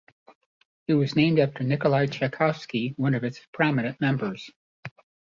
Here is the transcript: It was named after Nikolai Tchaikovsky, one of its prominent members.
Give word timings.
It 0.87 0.95
was 0.95 1.15
named 1.15 1.37
after 1.37 1.63
Nikolai 1.63 2.07
Tchaikovsky, 2.07 2.95
one 2.97 3.13
of 3.13 3.23
its 3.23 3.39
prominent 3.53 4.01
members. 4.01 4.49